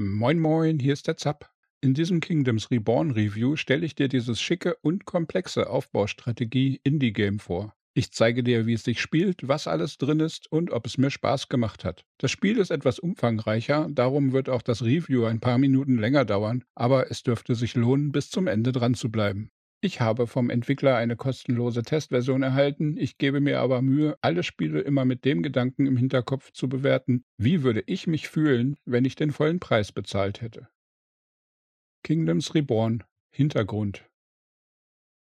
[0.00, 1.50] Moin moin, hier ist der Zapp.
[1.80, 7.74] In diesem Kingdoms Reborn Review stelle ich dir dieses schicke und komplexe Aufbaustrategie Indie-Game vor.
[7.94, 11.10] Ich zeige dir, wie es sich spielt, was alles drin ist und ob es mir
[11.10, 12.04] Spaß gemacht hat.
[12.18, 16.62] Das Spiel ist etwas umfangreicher, darum wird auch das Review ein paar Minuten länger dauern,
[16.76, 19.50] aber es dürfte sich lohnen, bis zum Ende dran zu bleiben.
[19.80, 24.80] Ich habe vom Entwickler eine kostenlose Testversion erhalten, ich gebe mir aber Mühe, alle Spiele
[24.80, 29.14] immer mit dem Gedanken im Hinterkopf zu bewerten, wie würde ich mich fühlen, wenn ich
[29.14, 30.68] den vollen Preis bezahlt hätte.
[32.02, 34.08] Kingdoms Reborn Hintergrund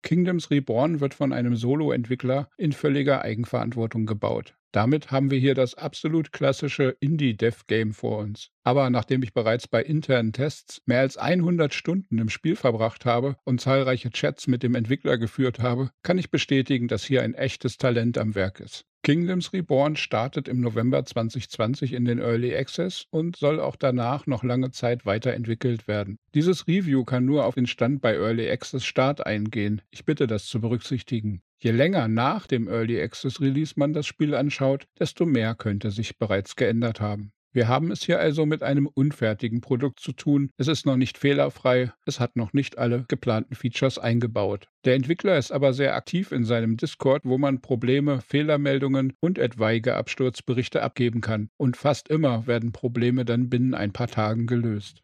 [0.02, 4.59] Kingdoms Reborn wird von einem Solo-Entwickler in völliger Eigenverantwortung gebaut.
[4.72, 8.52] Damit haben wir hier das absolut klassische Indie-Dev-Game vor uns.
[8.64, 13.36] Aber nachdem ich bereits bei internen Tests mehr als 100 Stunden im Spiel verbracht habe
[13.46, 17.78] und zahlreiche Chats mit dem Entwickler geführt habe, kann ich bestätigen, dass hier ein echtes
[17.78, 18.86] Talent am Werk ist.
[19.02, 24.44] Kingdoms Reborn startet im November 2020 in den Early Access und soll auch danach noch
[24.44, 26.20] lange Zeit weiterentwickelt werden.
[26.36, 29.82] Dieses Review kann nur auf den Stand bei Early Access Start eingehen.
[29.90, 31.42] Ich bitte das zu berücksichtigen.
[31.62, 36.18] Je länger nach dem Early Access Release man das Spiel anschaut, desto mehr könnte sich
[36.18, 37.34] bereits geändert haben.
[37.52, 40.52] Wir haben es hier also mit einem unfertigen Produkt zu tun.
[40.56, 44.70] Es ist noch nicht fehlerfrei, es hat noch nicht alle geplanten Features eingebaut.
[44.86, 49.96] Der Entwickler ist aber sehr aktiv in seinem Discord, wo man Probleme, Fehlermeldungen und etwaige
[49.96, 51.50] Absturzberichte abgeben kann.
[51.58, 55.02] Und fast immer werden Probleme dann binnen ein paar Tagen gelöst.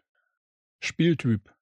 [0.80, 1.55] Spieltyp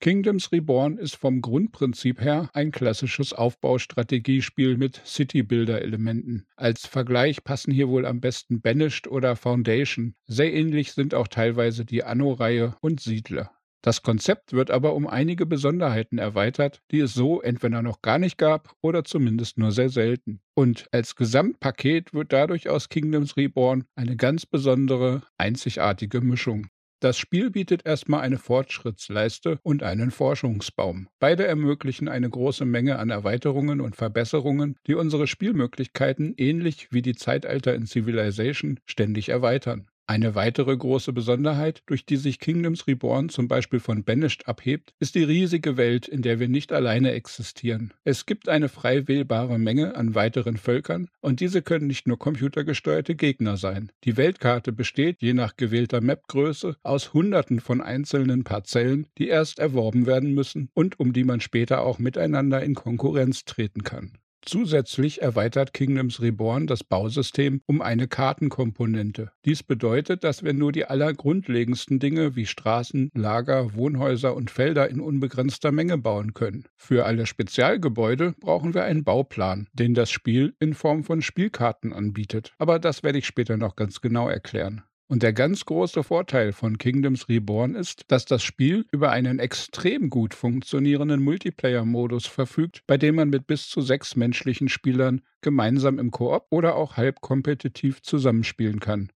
[0.00, 6.46] Kingdoms Reborn ist vom Grundprinzip her ein klassisches Aufbaustrategiespiel mit City-Builder-Elementen.
[6.56, 10.14] Als Vergleich passen hier wohl am besten Banished oder Foundation.
[10.26, 13.50] Sehr ähnlich sind auch teilweise die Anno-Reihe und Siedler.
[13.84, 18.38] Das Konzept wird aber um einige Besonderheiten erweitert, die es so entweder noch gar nicht
[18.38, 20.40] gab oder zumindest nur sehr selten.
[20.54, 26.68] Und als Gesamtpaket wird dadurch aus Kingdoms Reborn eine ganz besondere, einzigartige Mischung.
[27.04, 31.06] Das Spiel bietet erstmal eine Fortschrittsleiste und einen Forschungsbaum.
[31.18, 37.14] Beide ermöglichen eine große Menge an Erweiterungen und Verbesserungen, die unsere Spielmöglichkeiten ähnlich wie die
[37.14, 39.90] Zeitalter in Civilization ständig erweitern.
[40.06, 45.14] Eine weitere große Besonderheit, durch die sich Kingdoms Reborn zum Beispiel von Banished abhebt, ist
[45.14, 47.94] die riesige Welt, in der wir nicht alleine existieren.
[48.04, 53.14] Es gibt eine frei wählbare Menge an weiteren Völkern und diese können nicht nur computergesteuerte
[53.14, 53.92] Gegner sein.
[54.04, 60.04] Die Weltkarte besteht, je nach gewählter Mapgröße, aus Hunderten von einzelnen Parzellen, die erst erworben
[60.04, 64.18] werden müssen und um die man später auch miteinander in Konkurrenz treten kann.
[64.46, 69.32] Zusätzlich erweitert Kingdoms Reborn das Bausystem um eine Kartenkomponente.
[69.46, 75.00] Dies bedeutet, dass wir nur die allergrundlegendsten Dinge wie Straßen, Lager, Wohnhäuser und Felder in
[75.00, 76.66] unbegrenzter Menge bauen können.
[76.76, 82.52] Für alle Spezialgebäude brauchen wir einen Bauplan, den das Spiel in Form von Spielkarten anbietet.
[82.58, 84.82] Aber das werde ich später noch ganz genau erklären.
[85.06, 90.08] Und der ganz große Vorteil von Kingdoms Reborn ist, dass das Spiel über einen extrem
[90.08, 96.10] gut funktionierenden Multiplayer-Modus verfügt, bei dem man mit bis zu sechs menschlichen Spielern gemeinsam im
[96.10, 99.12] Koop oder auch halb kompetitiv zusammenspielen kann.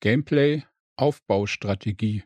[0.00, 0.64] Gameplay
[0.96, 2.24] Aufbaustrategie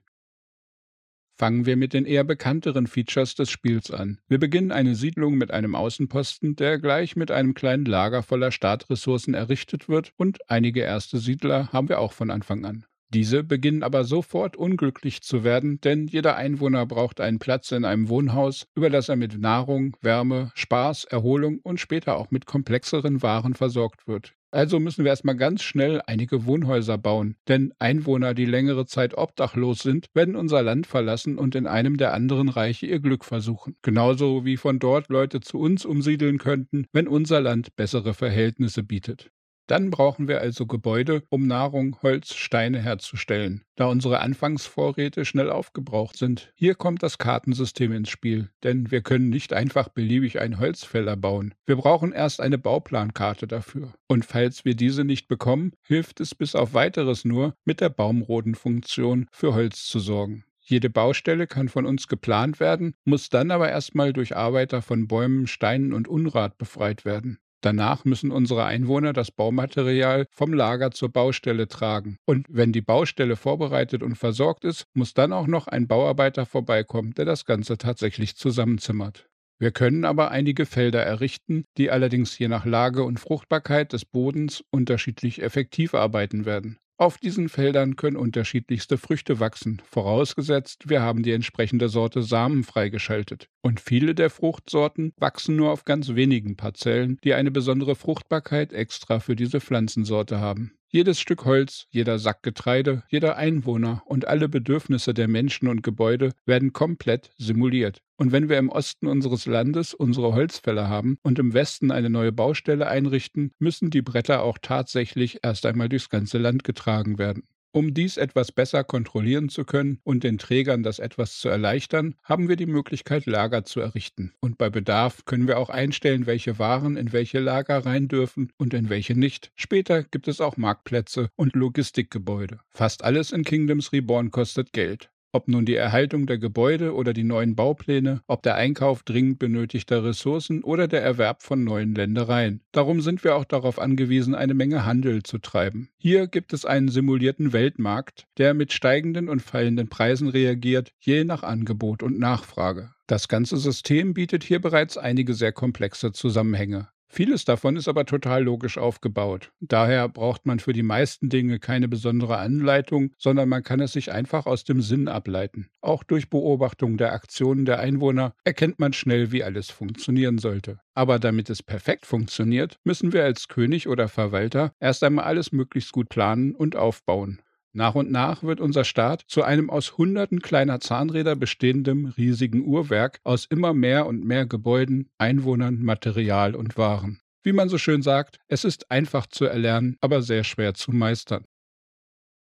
[1.38, 4.18] Fangen wir mit den eher bekannteren Features des Spiels an.
[4.26, 9.34] Wir beginnen eine Siedlung mit einem Außenposten, der gleich mit einem kleinen Lager voller Startressourcen
[9.34, 12.86] errichtet wird und einige erste Siedler haben wir auch von Anfang an.
[13.10, 18.08] Diese beginnen aber sofort unglücklich zu werden, denn jeder Einwohner braucht einen Platz in einem
[18.08, 23.54] Wohnhaus, über das er mit Nahrung, Wärme, Spaß, Erholung und später auch mit komplexeren Waren
[23.54, 24.34] versorgt wird.
[24.50, 29.80] Also müssen wir erstmal ganz schnell einige Wohnhäuser bauen, denn Einwohner, die längere Zeit obdachlos
[29.80, 33.76] sind, werden unser Land verlassen und in einem der anderen Reiche ihr Glück versuchen.
[33.82, 39.30] Genauso wie von dort Leute zu uns umsiedeln könnten, wenn unser Land bessere Verhältnisse bietet.
[39.66, 46.16] Dann brauchen wir also Gebäude, um Nahrung, Holz, Steine herzustellen, da unsere Anfangsvorräte schnell aufgebraucht
[46.16, 46.52] sind.
[46.54, 51.54] Hier kommt das Kartensystem ins Spiel, denn wir können nicht einfach beliebig einen Holzfäller bauen.
[51.66, 53.92] Wir brauchen erst eine Bauplankarte dafür.
[54.06, 59.26] Und falls wir diese nicht bekommen, hilft es bis auf weiteres nur, mit der Baumrodenfunktion
[59.32, 60.44] für Holz zu sorgen.
[60.60, 65.46] Jede Baustelle kann von uns geplant werden, muss dann aber erstmal durch Arbeiter von Bäumen,
[65.46, 67.38] Steinen und Unrat befreit werden.
[67.62, 72.16] Danach müssen unsere Einwohner das Baumaterial vom Lager zur Baustelle tragen.
[72.26, 77.14] Und wenn die Baustelle vorbereitet und versorgt ist, muss dann auch noch ein Bauarbeiter vorbeikommen,
[77.14, 79.28] der das Ganze tatsächlich zusammenzimmert.
[79.58, 84.62] Wir können aber einige Felder errichten, die allerdings je nach Lage und Fruchtbarkeit des Bodens
[84.70, 86.78] unterschiedlich effektiv arbeiten werden.
[86.98, 93.50] Auf diesen Feldern können unterschiedlichste Früchte wachsen, vorausgesetzt, wir haben die entsprechende Sorte Samen freigeschaltet.
[93.60, 99.20] Und viele der Fruchtsorten wachsen nur auf ganz wenigen Parzellen, die eine besondere Fruchtbarkeit extra
[99.20, 100.72] für diese Pflanzensorte haben.
[100.96, 106.32] Jedes Stück Holz, jeder Sack Getreide, jeder Einwohner und alle Bedürfnisse der Menschen und Gebäude
[106.46, 108.00] werden komplett simuliert.
[108.16, 112.32] Und wenn wir im Osten unseres Landes unsere Holzfäller haben und im Westen eine neue
[112.32, 117.46] Baustelle einrichten, müssen die Bretter auch tatsächlich erst einmal durchs ganze Land getragen werden.
[117.76, 122.48] Um dies etwas besser kontrollieren zu können und den Trägern das etwas zu erleichtern, haben
[122.48, 124.32] wir die Möglichkeit, Lager zu errichten.
[124.40, 128.72] Und bei Bedarf können wir auch einstellen, welche Waren in welche Lager rein dürfen und
[128.72, 129.52] in welche nicht.
[129.56, 132.60] Später gibt es auch Marktplätze und Logistikgebäude.
[132.70, 135.10] Fast alles in Kingdoms Reborn kostet Geld.
[135.36, 140.02] Ob nun die Erhaltung der Gebäude oder die neuen Baupläne, ob der Einkauf dringend benötigter
[140.02, 142.62] Ressourcen oder der Erwerb von neuen Ländereien.
[142.72, 145.90] Darum sind wir auch darauf angewiesen, eine Menge Handel zu treiben.
[145.98, 151.42] Hier gibt es einen simulierten Weltmarkt, der mit steigenden und fallenden Preisen reagiert, je nach
[151.42, 152.94] Angebot und Nachfrage.
[153.06, 156.88] Das ganze System bietet hier bereits einige sehr komplexe Zusammenhänge.
[157.08, 159.52] Vieles davon ist aber total logisch aufgebaut.
[159.60, 164.12] Daher braucht man für die meisten Dinge keine besondere Anleitung, sondern man kann es sich
[164.12, 165.68] einfach aus dem Sinn ableiten.
[165.80, 170.78] Auch durch Beobachtung der Aktionen der Einwohner erkennt man schnell, wie alles funktionieren sollte.
[170.94, 175.92] Aber damit es perfekt funktioniert, müssen wir als König oder Verwalter erst einmal alles möglichst
[175.92, 177.40] gut planen und aufbauen.
[177.76, 183.20] Nach und nach wird unser Staat zu einem aus Hunderten kleiner Zahnräder bestehenden riesigen Uhrwerk
[183.22, 187.20] aus immer mehr und mehr Gebäuden, Einwohnern, Material und Waren.
[187.42, 191.44] Wie man so schön sagt, es ist einfach zu erlernen, aber sehr schwer zu meistern.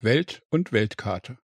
[0.03, 1.39] Welt und Weltkarte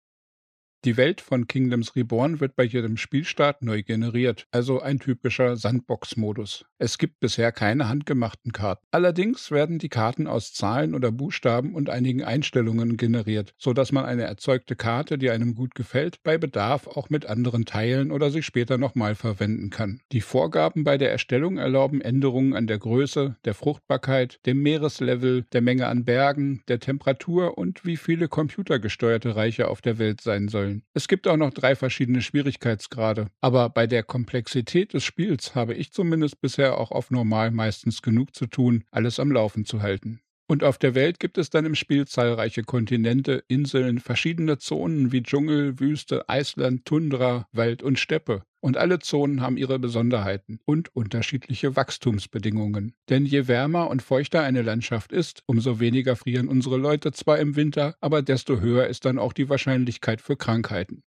[0.83, 6.66] die Welt von Kingdoms Reborn wird bei jedem Spielstart neu generiert, also ein typischer Sandbox-Modus.
[6.80, 8.83] Es gibt bisher keine handgemachten Karten.
[8.89, 14.06] Allerdings werden die Karten aus Zahlen oder Buchstaben und einigen Einstellungen generiert, so dass man
[14.06, 18.48] eine erzeugte Karte, die einem gut gefällt, bei Bedarf auch mit anderen teilen oder sich
[18.48, 20.01] später nochmal verwenden kann.
[20.12, 25.62] Die Vorgaben bei der Erstellung erlauben Änderungen an der Größe, der Fruchtbarkeit, dem Meereslevel, der
[25.62, 30.70] Menge an Bergen, der Temperatur und wie viele computergesteuerte Reiche auf der Welt sein sollen
[30.71, 30.83] spielen.
[30.94, 35.91] Es gibt auch noch drei verschiedene Schwierigkeitsgrade, aber bei der Komplexität des Spiels habe ich
[35.91, 40.21] zumindest bisher auch auf normal meistens genug zu tun, alles am Laufen zu halten.
[40.47, 45.23] Und auf der Welt gibt es dann im Spiel zahlreiche Kontinente, Inseln, verschiedene Zonen wie
[45.23, 48.44] Dschungel, Wüste, Eisland, Tundra, Wald und Steppe.
[48.62, 52.94] Und alle Zonen haben ihre Besonderheiten und unterschiedliche Wachstumsbedingungen.
[53.10, 57.56] Denn je wärmer und feuchter eine Landschaft ist, umso weniger frieren unsere Leute zwar im
[57.56, 61.04] Winter, aber desto höher ist dann auch die Wahrscheinlichkeit für Krankheiten.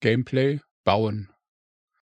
[0.00, 1.28] Gameplay Bauen.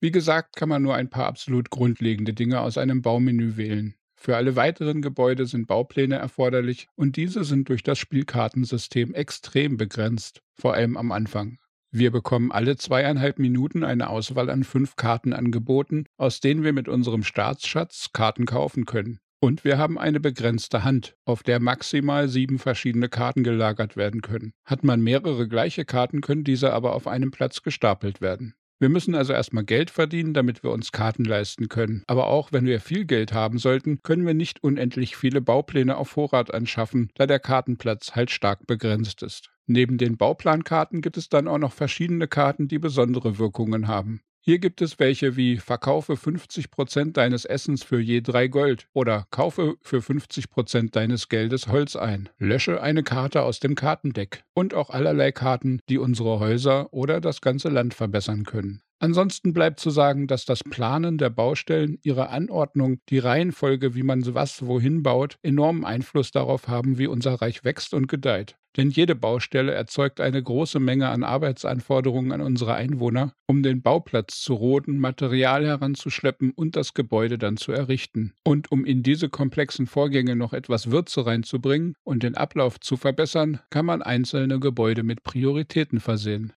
[0.01, 3.95] Wie gesagt, kann man nur ein paar absolut grundlegende Dinge aus einem Baumenü wählen.
[4.15, 10.43] Für alle weiteren Gebäude sind Baupläne erforderlich und diese sind durch das Spielkartensystem extrem begrenzt,
[10.55, 11.59] vor allem am Anfang.
[11.91, 16.87] Wir bekommen alle zweieinhalb Minuten eine Auswahl an fünf Karten angeboten, aus denen wir mit
[16.87, 19.21] unserem Staatsschatz Karten kaufen können.
[19.41, 24.53] Und wir haben eine begrenzte Hand, auf der maximal sieben verschiedene Karten gelagert werden können.
[24.65, 28.55] Hat man mehrere gleiche Karten, können diese aber auf einem Platz gestapelt werden.
[28.81, 32.05] Wir müssen also erstmal Geld verdienen, damit wir uns Karten leisten können.
[32.07, 36.11] Aber auch wenn wir viel Geld haben sollten, können wir nicht unendlich viele Baupläne auf
[36.11, 39.51] Vorrat anschaffen, da der Kartenplatz halt stark begrenzt ist.
[39.67, 44.23] Neben den Bauplankarten gibt es dann auch noch verschiedene Karten, die besondere Wirkungen haben.
[44.49, 49.77] Hier gibt es welche wie Verkaufe 50% deines Essens für je drei Gold oder Kaufe
[49.83, 52.31] für 50% deines Geldes Holz ein.
[52.39, 57.43] Lösche eine Karte aus dem Kartendeck und auch allerlei Karten, die unsere Häuser oder das
[57.43, 58.81] ganze Land verbessern können.
[59.01, 64.25] Ansonsten bleibt zu sagen, dass das Planen der Baustellen, ihre Anordnung, die Reihenfolge, wie man
[64.35, 68.57] was wohin baut, enormen Einfluss darauf haben, wie unser Reich wächst und gedeiht.
[68.79, 74.41] Denn jede Baustelle erzeugt eine große Menge an Arbeitsanforderungen an unsere Einwohner, um den Bauplatz
[74.41, 78.35] zu roden, Material heranzuschleppen und das Gebäude dann zu errichten.
[78.45, 83.59] Und um in diese komplexen Vorgänge noch etwas Würze reinzubringen und den Ablauf zu verbessern,
[83.71, 86.53] kann man einzelne Gebäude mit Prioritäten versehen.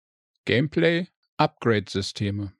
[0.43, 1.07] Gameplay
[1.37, 2.51] Upgrade-Systeme.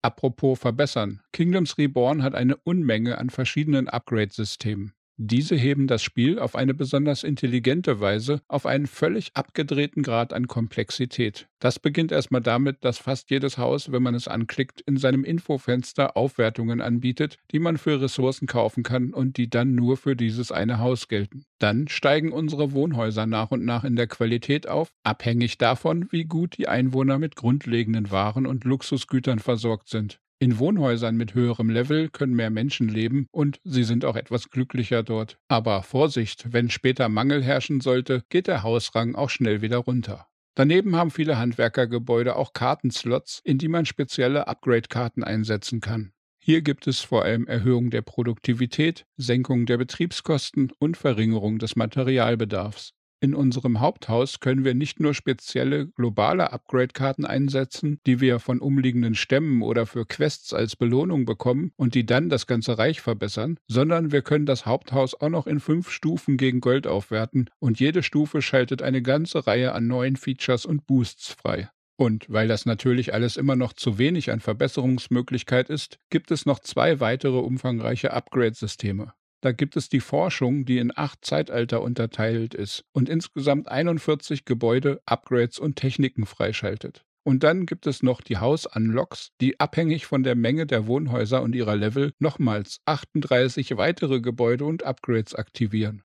[0.00, 1.20] Apropos verbessern.
[1.30, 4.95] Kingdoms Reborn hat eine Unmenge an verschiedenen Upgrade-Systemen.
[5.18, 10.46] Diese heben das Spiel auf eine besonders intelligente Weise auf einen völlig abgedrehten Grad an
[10.46, 11.48] Komplexität.
[11.58, 16.18] Das beginnt erstmal damit, dass fast jedes Haus, wenn man es anklickt, in seinem Infofenster
[16.18, 20.80] Aufwertungen anbietet, die man für Ressourcen kaufen kann und die dann nur für dieses eine
[20.80, 21.44] Haus gelten.
[21.58, 26.58] Dann steigen unsere Wohnhäuser nach und nach in der Qualität auf, abhängig davon, wie gut
[26.58, 30.20] die Einwohner mit grundlegenden Waren und Luxusgütern versorgt sind.
[30.38, 35.02] In Wohnhäusern mit höherem Level können mehr Menschen leben und sie sind auch etwas glücklicher
[35.02, 35.38] dort.
[35.48, 40.26] Aber Vorsicht, wenn später Mangel herrschen sollte, geht der Hausrang auch schnell wieder runter.
[40.54, 46.12] Daneben haben viele Handwerkergebäude auch Kartenslots, in die man spezielle Upgrade-Karten einsetzen kann.
[46.38, 52.92] Hier gibt es vor allem Erhöhung der Produktivität, Senkung der Betriebskosten und Verringerung des Materialbedarfs.
[53.18, 59.14] In unserem Haupthaus können wir nicht nur spezielle globale Upgrade-Karten einsetzen, die wir von umliegenden
[59.14, 64.12] Stämmen oder für Quests als Belohnung bekommen und die dann das ganze Reich verbessern, sondern
[64.12, 68.42] wir können das Haupthaus auch noch in fünf Stufen gegen Gold aufwerten und jede Stufe
[68.42, 71.70] schaltet eine ganze Reihe an neuen Features und Boosts frei.
[71.96, 76.58] Und weil das natürlich alles immer noch zu wenig an Verbesserungsmöglichkeit ist, gibt es noch
[76.58, 79.14] zwei weitere umfangreiche Upgrade-Systeme.
[79.46, 85.00] Da gibt es die Forschung, die in acht Zeitalter unterteilt ist und insgesamt 41 Gebäude,
[85.06, 87.04] Upgrades und Techniken freischaltet.
[87.22, 91.54] Und dann gibt es noch die Haus-Unlocks, die abhängig von der Menge der Wohnhäuser und
[91.54, 96.02] ihrer Level nochmals 38 weitere Gebäude und Upgrades aktivieren.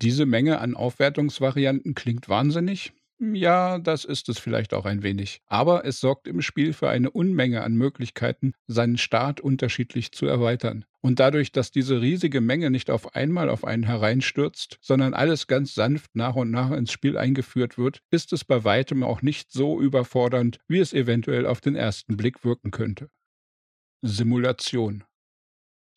[0.00, 5.40] Diese Menge an Aufwertungsvarianten klingt wahnsinnig, ja, das ist es vielleicht auch ein wenig.
[5.46, 10.84] Aber es sorgt im Spiel für eine Unmenge an Möglichkeiten, seinen Start unterschiedlich zu erweitern.
[11.00, 15.74] Und dadurch, dass diese riesige Menge nicht auf einmal auf einen hereinstürzt, sondern alles ganz
[15.74, 19.80] sanft nach und nach ins Spiel eingeführt wird, ist es bei weitem auch nicht so
[19.80, 23.08] überfordernd, wie es eventuell auf den ersten Blick wirken könnte.
[24.02, 25.04] Simulation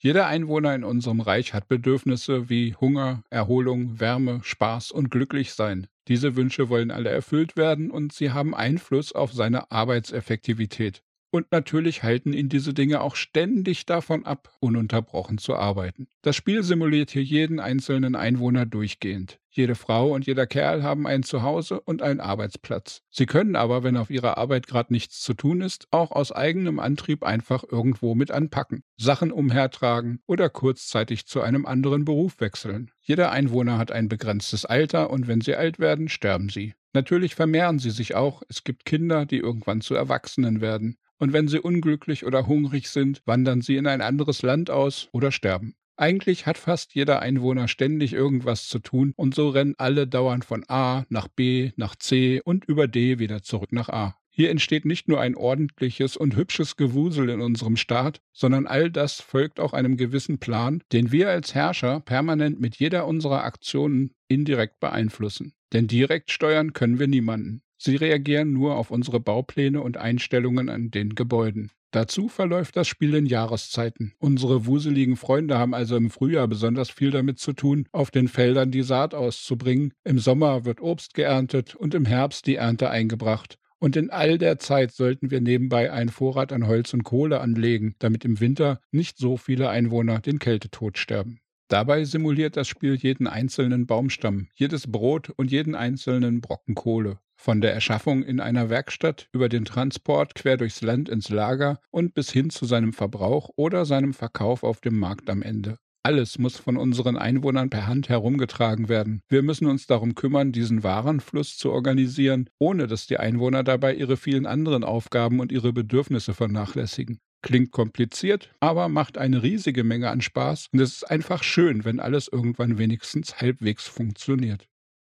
[0.02, 5.88] jeder Einwohner in unserem Reich hat Bedürfnisse wie Hunger, Erholung, Wärme, Spaß und Glücklichsein.
[6.10, 11.04] Diese Wünsche wollen alle erfüllt werden und sie haben Einfluss auf seine Arbeitseffektivität.
[11.32, 16.08] Und natürlich halten ihn diese Dinge auch ständig davon ab, ununterbrochen zu arbeiten.
[16.24, 19.40] Das Spiel simuliert hier jeden einzelnen Einwohner durchgehend.
[19.52, 23.02] Jede Frau und jeder Kerl haben ein Zuhause und einen Arbeitsplatz.
[23.12, 26.80] Sie können aber, wenn auf ihrer Arbeit gerade nichts zu tun ist, auch aus eigenem
[26.80, 32.92] Antrieb einfach irgendwo mit anpacken, Sachen umhertragen oder kurzzeitig zu einem anderen Beruf wechseln.
[33.02, 36.74] Jeder Einwohner hat ein begrenztes Alter und wenn sie alt werden, sterben sie.
[36.94, 38.42] Natürlich vermehren sie sich auch.
[38.50, 43.22] Es gibt Kinder, die irgendwann zu Erwachsenen werden und wenn sie unglücklich oder hungrig sind,
[43.26, 45.76] wandern sie in ein anderes Land aus oder sterben.
[45.98, 50.64] Eigentlich hat fast jeder Einwohner ständig irgendwas zu tun und so rennen alle dauernd von
[50.70, 54.16] A nach B, nach C und über D wieder zurück nach A.
[54.30, 59.20] Hier entsteht nicht nur ein ordentliches und hübsches Gewusel in unserem Staat, sondern all das
[59.20, 64.80] folgt auch einem gewissen Plan, den wir als Herrscher permanent mit jeder unserer Aktionen indirekt
[64.80, 65.52] beeinflussen.
[65.74, 67.62] Denn direkt steuern können wir niemanden.
[67.78, 71.72] Sie reagieren nur auf unsere Baupläne und Einstellungen an den Gebäuden.
[71.92, 74.14] Dazu verläuft das Spiel in Jahreszeiten.
[74.20, 78.70] Unsere wuseligen Freunde haben also im Frühjahr besonders viel damit zu tun, auf den Feldern
[78.70, 79.94] die Saat auszubringen.
[80.04, 83.58] Im Sommer wird Obst geerntet und im Herbst die Ernte eingebracht.
[83.80, 87.96] Und in all der Zeit sollten wir nebenbei einen Vorrat an Holz und Kohle anlegen,
[87.98, 91.40] damit im Winter nicht so viele Einwohner den Kältetod sterben.
[91.70, 97.20] Dabei simuliert das Spiel jeden einzelnen Baumstamm, jedes Brot und jeden einzelnen Brocken Kohle.
[97.36, 102.16] Von der Erschaffung in einer Werkstatt über den Transport quer durchs Land ins Lager und
[102.16, 105.78] bis hin zu seinem Verbrauch oder seinem Verkauf auf dem Markt am Ende.
[106.02, 109.22] Alles muss von unseren Einwohnern per Hand herumgetragen werden.
[109.30, 114.18] Wir müssen uns darum kümmern, diesen Warenfluss zu organisieren, ohne dass die Einwohner dabei ihre
[114.18, 117.20] vielen anderen Aufgaben und ihre Bedürfnisse vernachlässigen.
[117.42, 122.00] Klingt kompliziert, aber macht eine riesige Menge an Spaß und es ist einfach schön, wenn
[122.00, 124.68] alles irgendwann wenigstens halbwegs funktioniert.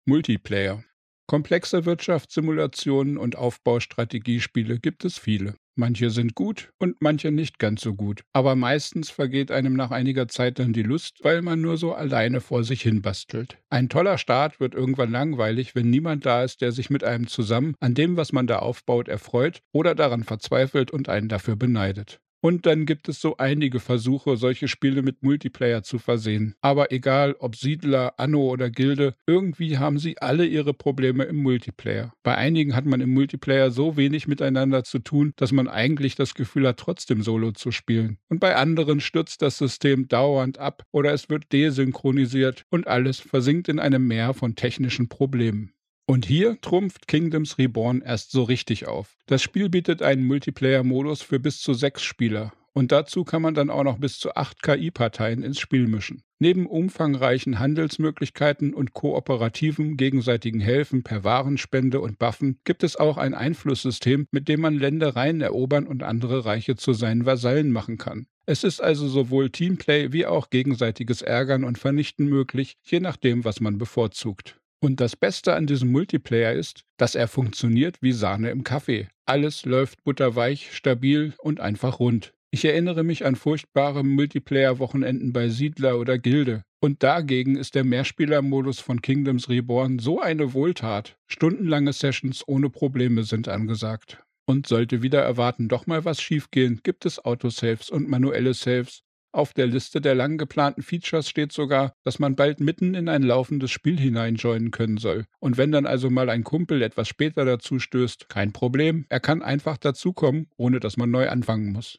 [0.06, 0.84] Multiplayer.
[1.28, 5.56] Komplexe Wirtschaftssimulationen und Aufbaustrategiespiele gibt es viele.
[5.78, 8.22] Manche sind gut und manche nicht ganz so gut.
[8.32, 12.40] Aber meistens vergeht einem nach einiger Zeit dann die Lust, weil man nur so alleine
[12.40, 13.58] vor sich hin bastelt.
[13.68, 17.74] Ein toller Start wird irgendwann langweilig, wenn niemand da ist, der sich mit einem zusammen
[17.78, 22.20] an dem, was man da aufbaut, erfreut oder daran verzweifelt und einen dafür beneidet.
[22.40, 26.54] Und dann gibt es so einige Versuche, solche Spiele mit Multiplayer zu versehen.
[26.60, 32.12] Aber egal, ob Siedler, Anno oder Gilde, irgendwie haben sie alle ihre Probleme im Multiplayer.
[32.22, 36.34] Bei einigen hat man im Multiplayer so wenig miteinander zu tun, dass man eigentlich das
[36.34, 38.18] Gefühl hat, trotzdem Solo zu spielen.
[38.28, 43.68] Und bei anderen stürzt das System dauernd ab oder es wird desynchronisiert und alles versinkt
[43.68, 45.72] in einem Meer von technischen Problemen.
[46.08, 49.16] Und hier trumpft Kingdoms Reborn erst so richtig auf.
[49.26, 52.52] Das Spiel bietet einen Multiplayer-Modus für bis zu sechs Spieler.
[52.72, 56.22] Und dazu kann man dann auch noch bis zu acht KI-Parteien ins Spiel mischen.
[56.38, 63.34] Neben umfangreichen Handelsmöglichkeiten und kooperativen gegenseitigen Helfen per Warenspende und Waffen gibt es auch ein
[63.34, 68.26] Einflusssystem, mit dem man Ländereien erobern und andere Reiche zu seinen Vasallen machen kann.
[68.44, 73.60] Es ist also sowohl Teamplay wie auch gegenseitiges Ärgern und Vernichten möglich, je nachdem, was
[73.60, 74.60] man bevorzugt.
[74.86, 79.08] Und das Beste an diesem Multiplayer ist, dass er funktioniert wie Sahne im Kaffee.
[79.24, 82.34] Alles läuft butterweich, stabil und einfach rund.
[82.52, 86.62] Ich erinnere mich an furchtbare Multiplayer-Wochenenden bei Siedler oder Gilde.
[86.78, 91.16] Und dagegen ist der Mehrspielermodus von Kingdoms Reborn so eine Wohltat.
[91.26, 94.22] Stundenlange Sessions ohne Probleme sind angesagt.
[94.46, 99.02] Und sollte wieder erwarten doch mal was schiefgehen, gibt es Autosaves und manuelle Saves.
[99.36, 103.22] Auf der Liste der lang geplanten Features steht sogar, dass man bald mitten in ein
[103.22, 105.26] laufendes Spiel hineinjoinen können soll.
[105.40, 109.42] Und wenn dann also mal ein Kumpel etwas später dazu stößt, kein Problem, er kann
[109.42, 111.98] einfach dazukommen, ohne dass man neu anfangen muss.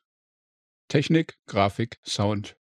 [0.88, 2.58] Technik, Grafik, Sound.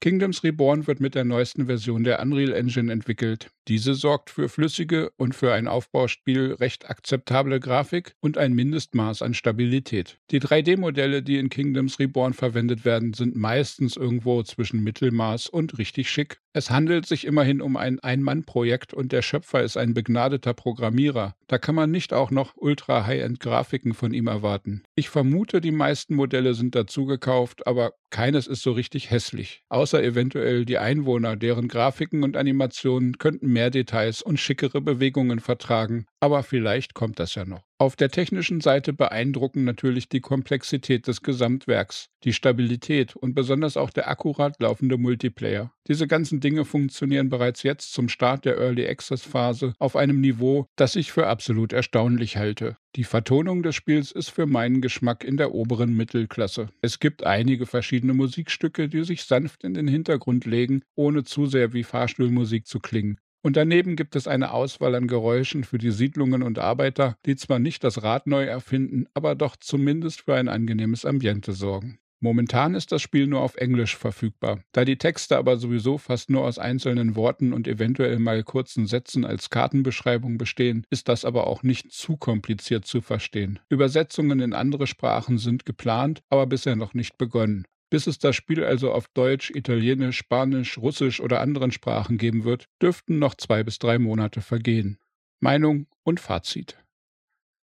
[0.00, 3.50] Kingdoms Reborn wird mit der neuesten Version der Unreal Engine entwickelt.
[3.70, 9.32] Diese sorgt für flüssige und für ein Aufbauspiel recht akzeptable Grafik und ein Mindestmaß an
[9.32, 10.18] Stabilität.
[10.32, 16.10] Die 3D-Modelle, die in Kingdoms Reborn verwendet werden, sind meistens irgendwo zwischen Mittelmaß und richtig
[16.10, 16.40] schick.
[16.52, 21.36] Es handelt sich immerhin um ein Ein-Mann-Projekt und der Schöpfer ist ein begnadeter Programmierer.
[21.46, 24.82] Da kann man nicht auch noch ultra-High-End-Grafiken von ihm erwarten.
[24.96, 29.62] Ich vermute, die meisten Modelle sind dazu gekauft, aber keines ist so richtig hässlich.
[29.68, 36.06] Außer eventuell die Einwohner, deren Grafiken und Animationen könnten mehr Details und schickere Bewegungen vertragen,
[36.20, 37.62] aber vielleicht kommt das ja noch.
[37.80, 43.88] Auf der technischen Seite beeindrucken natürlich die Komplexität des Gesamtwerks, die Stabilität und besonders auch
[43.88, 45.72] der akkurat laufende Multiplayer.
[45.88, 50.66] Diese ganzen Dinge funktionieren bereits jetzt zum Start der Early Access Phase auf einem Niveau,
[50.76, 52.76] das ich für absolut erstaunlich halte.
[52.96, 56.68] Die Vertonung des Spiels ist für meinen Geschmack in der oberen Mittelklasse.
[56.82, 61.72] Es gibt einige verschiedene Musikstücke, die sich sanft in den Hintergrund legen, ohne zu sehr
[61.72, 63.18] wie Fahrstuhlmusik zu klingen.
[63.42, 67.58] Und daneben gibt es eine Auswahl an Geräuschen für die Siedlungen und Arbeiter, die zwar
[67.58, 71.98] nicht das Rad neu erfinden, aber doch zumindest für ein angenehmes Ambiente sorgen.
[72.22, 74.62] Momentan ist das Spiel nur auf Englisch verfügbar.
[74.72, 79.24] Da die Texte aber sowieso fast nur aus einzelnen Worten und eventuell mal kurzen Sätzen
[79.24, 83.58] als Kartenbeschreibung bestehen, ist das aber auch nicht zu kompliziert zu verstehen.
[83.70, 87.64] Übersetzungen in andere Sprachen sind geplant, aber bisher noch nicht begonnen.
[87.90, 92.66] Bis es das Spiel also auf Deutsch, Italienisch, Spanisch, Russisch oder anderen Sprachen geben wird,
[92.80, 94.98] dürften noch zwei bis drei Monate vergehen.
[95.40, 96.78] Meinung und Fazit.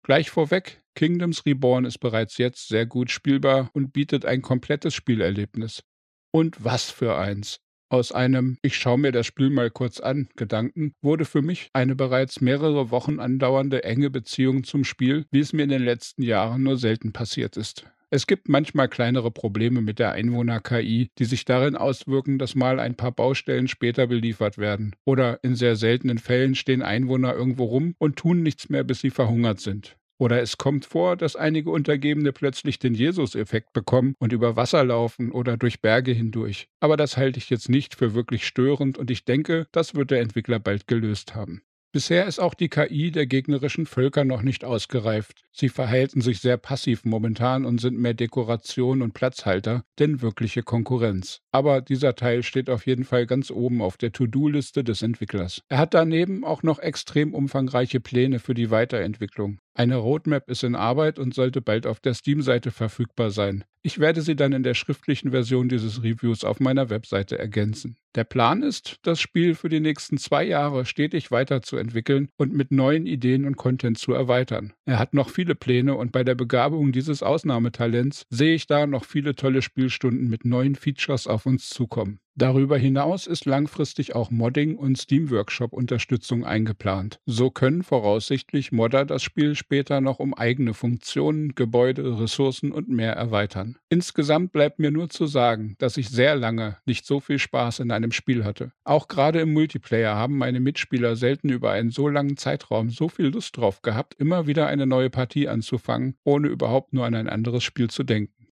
[0.03, 5.83] Gleich vorweg, Kingdoms Reborn ist bereits jetzt sehr gut spielbar und bietet ein komplettes Spielerlebnis.
[6.31, 7.59] Und was für eins!
[7.91, 11.95] Aus einem Ich schaue mir das Spiel mal kurz an Gedanken wurde für mich eine
[11.95, 16.61] bereits mehrere Wochen andauernde enge Beziehung zum Spiel, wie es mir in den letzten Jahren
[16.61, 17.85] nur selten passiert ist.
[18.11, 22.95] Es gibt manchmal kleinere Probleme mit der Einwohner-KI, die sich darin auswirken, dass mal ein
[22.95, 24.95] paar Baustellen später beliefert werden.
[25.05, 29.11] Oder in sehr seltenen Fällen stehen Einwohner irgendwo rum und tun nichts mehr, bis sie
[29.11, 29.95] verhungert sind.
[30.17, 35.31] Oder es kommt vor, dass einige Untergebene plötzlich den Jesus-Effekt bekommen und über Wasser laufen
[35.31, 36.67] oder durch Berge hindurch.
[36.79, 40.21] Aber das halte ich jetzt nicht für wirklich störend und ich denke, das wird der
[40.21, 41.61] Entwickler bald gelöst haben.
[41.91, 45.41] Bisher ist auch die KI der gegnerischen Völker noch nicht ausgereift.
[45.51, 51.41] Sie verhalten sich sehr passiv momentan und sind mehr Dekoration und Platzhalter, denn wirkliche Konkurrenz.
[51.51, 55.63] Aber dieser Teil steht auf jeden Fall ganz oben auf der To-Do-Liste des Entwicklers.
[55.67, 59.57] Er hat daneben auch noch extrem umfangreiche Pläne für die Weiterentwicklung.
[59.79, 63.63] Eine Roadmap ist in Arbeit und sollte bald auf der Steam-Seite verfügbar sein.
[63.81, 67.95] Ich werde sie dann in der schriftlichen Version dieses Reviews auf meiner Webseite ergänzen.
[68.13, 73.05] Der Plan ist, das Spiel für die nächsten zwei Jahre stetig weiterzuentwickeln und mit neuen
[73.05, 74.73] Ideen und Content zu erweitern.
[74.83, 79.05] Er hat noch viele Pläne und bei der Begabung dieses Ausnahmetalents sehe ich da noch
[79.05, 82.19] viele tolle Spielstunden mit neuen Features auf uns zukommen.
[82.39, 87.19] Darüber hinaus ist langfristig auch Modding und Steam Workshop Unterstützung eingeplant.
[87.25, 93.11] So können voraussichtlich Modder das Spiel später noch um eigene Funktionen, Gebäude, Ressourcen und mehr
[93.11, 93.75] erweitern.
[93.89, 97.91] Insgesamt bleibt mir nur zu sagen, dass ich sehr lange nicht so viel Spaß in
[97.91, 98.71] einem Spiel hatte.
[98.85, 103.27] Auch gerade im Multiplayer haben meine Mitspieler selten über einen so langen Zeitraum so viel
[103.27, 107.65] Lust drauf gehabt, immer wieder eine neue Partie anzufangen, ohne überhaupt nur an ein anderes
[107.65, 108.47] Spiel zu denken.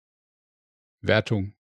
[1.02, 1.54] Wertung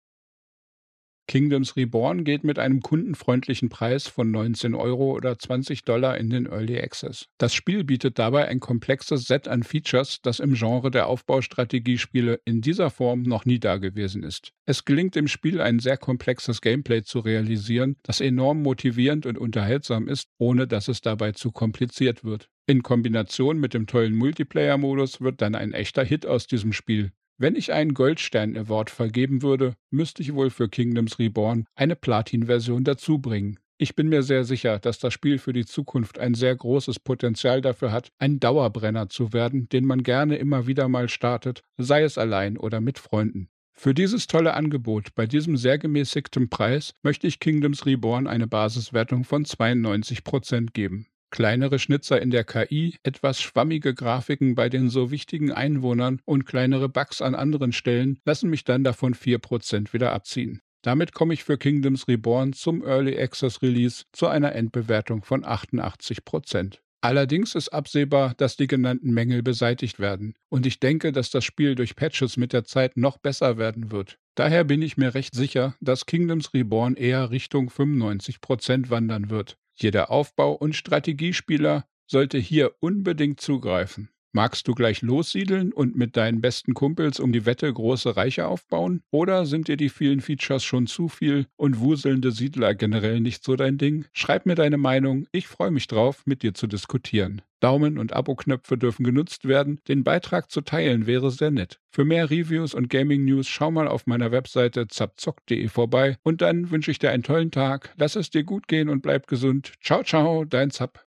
[1.31, 6.45] Kingdoms Reborn geht mit einem kundenfreundlichen Preis von 19 Euro oder 20 Dollar in den
[6.45, 7.29] Early Access.
[7.37, 12.59] Das Spiel bietet dabei ein komplexes Set an Features, das im Genre der Aufbaustrategiespiele in
[12.59, 14.51] dieser Form noch nie dagewesen ist.
[14.65, 20.09] Es gelingt im Spiel ein sehr komplexes Gameplay zu realisieren, das enorm motivierend und unterhaltsam
[20.09, 22.49] ist, ohne dass es dabei zu kompliziert wird.
[22.67, 27.13] In Kombination mit dem tollen Multiplayer-Modus wird dann ein echter Hit aus diesem Spiel.
[27.41, 32.83] Wenn ich einen Goldstern Award vergeben würde, müsste ich wohl für Kingdoms Reborn eine Platin-Version
[32.83, 33.57] dazubringen.
[33.79, 37.61] Ich bin mir sehr sicher, dass das Spiel für die Zukunft ein sehr großes Potenzial
[37.61, 42.19] dafür hat, ein Dauerbrenner zu werden, den man gerne immer wieder mal startet, sei es
[42.19, 43.49] allein oder mit Freunden.
[43.73, 49.23] Für dieses tolle Angebot bei diesem sehr gemäßigten Preis möchte ich Kingdoms Reborn eine Basiswertung
[49.23, 55.51] von 92% geben kleinere Schnitzer in der KI, etwas schwammige Grafiken bei den so wichtigen
[55.51, 60.61] Einwohnern und kleinere Bugs an anderen Stellen lassen mich dann davon 4% wieder abziehen.
[60.83, 66.79] Damit komme ich für Kingdoms Reborn zum Early Access Release zu einer Endbewertung von 88%.
[67.03, 70.35] Allerdings ist absehbar, dass die genannten Mängel beseitigt werden.
[70.49, 74.19] Und ich denke, dass das Spiel durch Patches mit der Zeit noch besser werden wird.
[74.35, 79.57] Daher bin ich mir recht sicher, dass Kingdoms Reborn eher Richtung 95% wandern wird.
[79.81, 84.09] Jeder Aufbau- und Strategiespieler sollte hier unbedingt zugreifen.
[84.33, 89.03] Magst du gleich lossiedeln und mit deinen besten Kumpels um die Wette große Reiche aufbauen?
[89.11, 93.57] Oder sind dir die vielen Features schon zu viel und wuselnde Siedler generell nicht so
[93.57, 94.05] dein Ding?
[94.13, 97.41] Schreib mir deine Meinung, ich freue mich drauf, mit dir zu diskutieren.
[97.59, 101.81] Daumen und Abo-Knöpfe dürfen genutzt werden, den Beitrag zu teilen wäre sehr nett.
[101.91, 106.89] Für mehr Reviews und Gaming-News schau mal auf meiner Webseite zapzock.de vorbei und dann wünsche
[106.89, 109.73] ich dir einen tollen Tag, lass es dir gut gehen und bleib gesund.
[109.81, 111.10] Ciao, ciao, dein Zap.